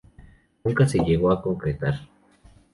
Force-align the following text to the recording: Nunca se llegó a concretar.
Nunca 0.63 0.87
se 0.87 0.97
llegó 0.97 1.31
a 1.31 1.43
concretar. 1.43 1.93